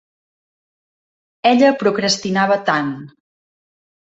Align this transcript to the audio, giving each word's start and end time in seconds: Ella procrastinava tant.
Ella 1.51 1.69
procrastinava 1.83 2.59
tant. 2.71 2.91